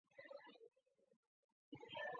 [0.17, 2.03] 成化六年出生。